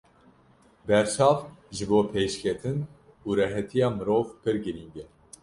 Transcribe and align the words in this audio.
Berçavk 0.87 1.41
ji 1.75 1.85
bo 1.89 1.99
pêşketin 2.11 2.79
û 3.27 3.29
rehetiya 3.39 3.89
mirov 3.97 4.25
pir 4.41 4.55
girîng 4.63 4.95
e. 5.03 5.05